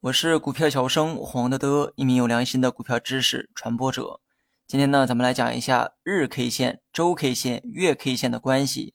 [0.00, 4.20] 我是股票小生黄德德，一名有良心的股票知识传播者。
[4.68, 8.94] 今天呢，咱们来讲一下日 K 线、周 K 线、月 K 线的关系。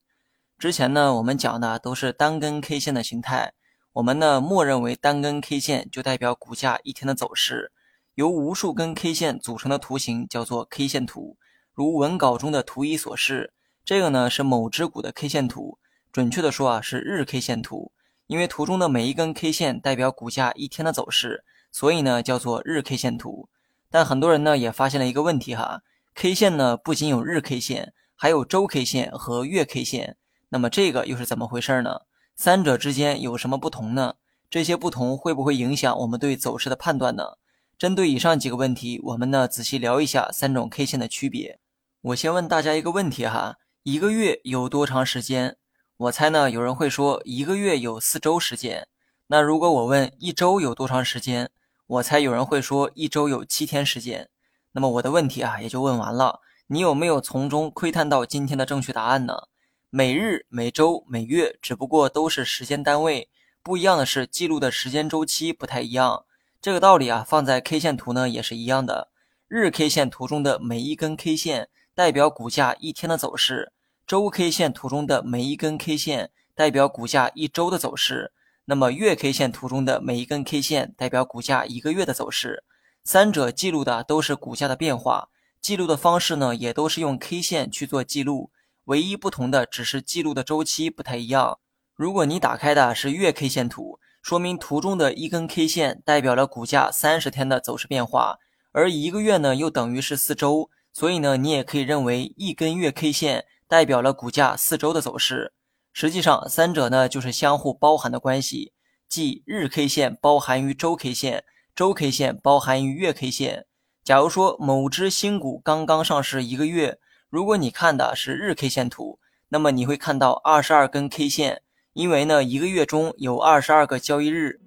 [0.58, 3.52] 之前呢，我们讲的都是单根 K 线的形态，
[3.92, 7.74] 我们呢默认为单根 K 线就代表股价一天的走势。
[8.14, 11.36] 由无数根 K 线组成的图形叫做 K 线图，
[11.74, 13.52] 如文稿中的图一所示。
[13.84, 15.78] 这个呢是某只股的 K 线图，
[16.16, 17.92] 准确的说啊是日 K 线图，
[18.28, 21.44] 因为图中的每一根 K 线代表股价一天的走势，
[21.74, 23.50] 所以呢叫做日 K 线图。
[23.92, 25.82] 但很多人呢也发现了一个问题哈
[26.14, 30.16] ，K 线呢不仅有日 K 线，还有周 K 线和月 K 线，
[30.48, 32.04] 那么这个又是怎么回事呢？
[32.38, 34.16] 三者之间有什么不同呢？
[34.50, 37.34] 这些不同会不会影响我们对走势的判断呢？
[37.78, 41.60] 针对以上几个问题，我们呢仔细聊一下三种 K 线的区别。
[42.00, 43.58] 我先问大家一个问题哈。
[43.84, 45.58] 一个月有多长时间？
[45.98, 48.86] 我猜呢，有人会说一个月有四周时间。
[49.28, 51.50] 那如果我问一周有多长时间？
[51.88, 54.28] 我猜有人会说一周有七天时间。
[54.74, 56.42] 那么我的问题啊也就问完了。
[56.68, 59.44] 你有没有从中窥探到今天的正确答案呢？
[59.90, 63.30] 每日、每周、每月只不过都是时间单位，
[63.64, 66.26] 不一样的是记录的时间周期不太一样。
[66.62, 69.08] 这个道理啊放在 K 线图呢也是一样的。
[69.48, 73.72] 日 K 线图中的每一根 K 线代表股价一天的走势。
[74.08, 78.32] 周 K 线图中的每一根 K 线代表股价一周的走势，
[78.66, 82.64] 那么月 K 线图中的每一根 K 线代表股价一个月的走势。
[83.04, 88.52] 三者记录的都是股价的变化，记录的方式呢也都是用 K 线去做记录，
[88.84, 91.58] 唯一不同的只是记录的周期不太一样。
[91.96, 98.38] 如果你打开的是月 K 线图，说明图中的一根 K 线代表了股价三十天的走势变化，
[98.72, 103.46] 而一个月呢又等于是四周，所以呢你也可以认为一根月 K 线。
[103.68, 105.54] 代表了股价四周的走势，
[105.92, 108.74] 实际上三者呢就是相互包含的关系，
[109.10, 111.44] 即日 K 线包含于周 K 线，
[111.76, 113.66] 周 K 线包含于月 K 线。
[114.04, 117.00] 假如说某只新股刚刚上市一个月，
[117.30, 124.60] 如果你看的是日 K 线图，那么你会看到二十二根 K 线，因为呢一个月中有二十二个交易日。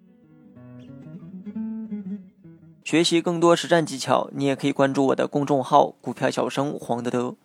[2.85, 7.37] 学习更多实战技巧，你也可以关注我的公众号“股票小生黄德德”。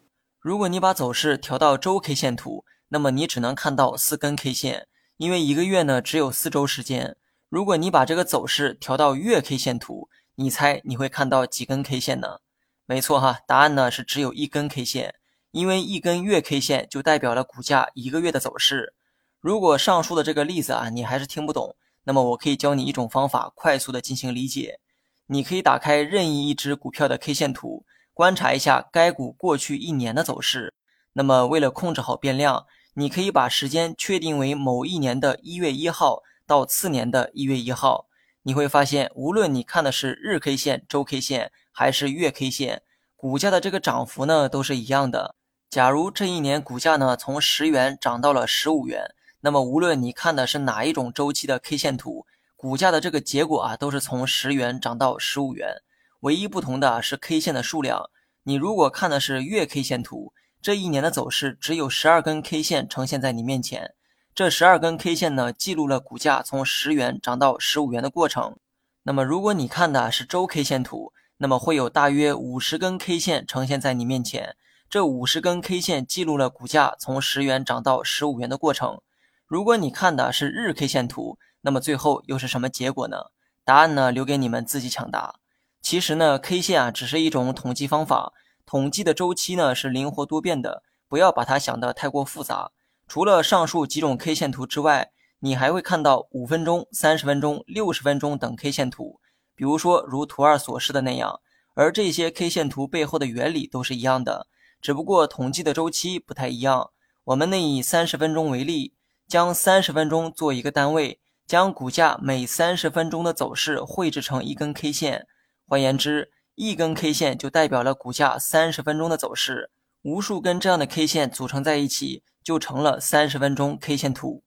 [0.44, 7.16] 如果你把走势调到周 K 线图，那么你只能看到四根 K 线，因为一个月呢只有四周时间。
[7.48, 12.40] 如果你把这个走势调到月 K 线图，你猜你会看到几根 K 线呢？
[12.86, 15.16] 没错哈，答案呢是只有一根 K 线，
[15.52, 18.94] 因为一根月 K 线就代表了股价一个月的走势。
[19.40, 24.82] 如果上述的这个例子啊你还是听不懂，那么我可以教你一种方法，快速的进行理解。
[25.28, 27.86] 你可以打开任意一只股票的 K 线图。
[28.14, 30.74] 观察一下该股过去一年的走势。
[31.14, 38.08] 那么，为了控制好变量，你可以把时间确定为某一年的一月一号到次年的一月一号。
[38.44, 42.82] 你会发现，无论你看的是日 K 线、周 K 线还是月 K 线，
[43.16, 45.36] 股价的这个涨幅呢都是一样的。
[45.70, 49.06] 假如这一年股价呢从十元涨到了十五元，
[49.40, 52.26] 那么无论你看的是哪一种周期的 K 线图，
[52.56, 55.82] 股价的这个结果啊都是从十元涨到十五元。
[56.24, 58.10] 唯一不同的是 K 线的数量。
[58.44, 63.94] 你如果看的是月 K 线图，这一年的走势只有十二根 K 线呈现在你面前。
[64.34, 68.56] 这十二根 K 线呢，记录了股价从十元涨到十五元的过程。
[69.04, 74.56] 那么，如果你看的是周 K 线图，那么会有大约五十根 K 线呈现在你面前。
[74.90, 79.02] 这五十根 K 线记录了股价从十元涨到十五元的过程。
[79.46, 83.18] 如果你看的是日 K 线图，那么最后又是什么结果呢？
[83.66, 85.36] 答案呢，留给你们自己抢答。
[85.84, 88.32] 其实呢，K 线啊只是一种统计方法，
[88.66, 92.72] 统计的周期呢是灵活多变的，不要把它想得太过复杂。
[93.06, 99.20] 除了上述几种 K 线图之外，你还会看到五分钟、三十分钟、六十分钟等 K 线图，
[99.56, 101.42] 比如说如图二所示的那样。
[101.74, 104.48] 而这些 K 线图背后的原理都是一样的，
[104.82, 106.92] 只不过统计的周期不太一样。
[107.26, 108.94] 我们呢以三十分钟为例，
[109.28, 115.28] 将三十分钟做一个单位，将股价每三十分钟的走势绘制成一根 K 线。
[115.74, 119.72] 换言之，一根 K 线就代表了股价三十分钟的走势，
[120.04, 124.44] 无数根这样的 K 线组成在一起，就成了三十分钟 K 线图。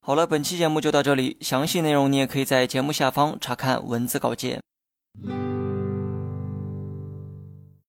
[0.00, 4.60] 好了，本期节目就到这里，详细内容你也可以在节目下方查看文字稿件。